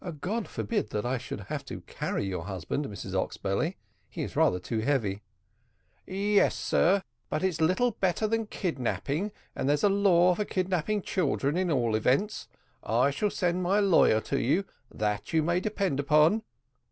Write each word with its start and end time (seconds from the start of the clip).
"God 0.19 0.47
forbid 0.47 0.89
that 0.89 1.05
I 1.05 1.19
should 1.19 1.41
have 1.41 1.63
to 1.65 1.81
carry 1.81 2.25
your 2.25 2.45
husband, 2.45 2.87
Mrs 2.87 3.13
Oxbelly; 3.13 3.77
he 4.09 4.23
is 4.23 4.35
rather 4.35 4.57
too 4.59 4.79
heavy." 4.79 5.21
"Yes, 6.07 6.55
sir, 6.55 7.03
but 7.29 7.43
it's 7.43 7.61
little 7.61 7.91
better 7.91 8.25
than 8.25 8.47
kidnapping, 8.47 9.31
and 9.55 9.69
there's 9.69 9.83
a 9.83 9.89
law 9.89 10.33
for 10.33 10.43
kidnapping 10.43 11.03
children 11.03 11.55
at 11.55 11.69
all 11.69 11.93
events. 11.93 12.47
I 12.81 13.11
shall 13.11 13.29
send 13.29 13.61
my 13.61 13.79
lawyer 13.79 14.21
to 14.21 14.39
you, 14.41 14.65
that 14.89 15.33
you 15.33 15.43
may 15.43 15.59
depend 15.59 15.99
upon." 15.99 16.41